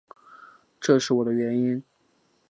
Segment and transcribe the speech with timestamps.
[0.79, 1.83] 这是我的原因